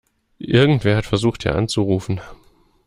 Irgendwer 0.39 0.97
hat 0.97 1.05
versucht, 1.05 1.43
hier 1.43 1.53
anzurufen. 1.55 2.21